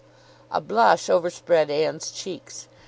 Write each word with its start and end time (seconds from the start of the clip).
A 0.49 0.59
blush 0.59 1.11
overspread 1.11 1.69
Anne's 1.69 2.09
cheeks. 2.09 2.67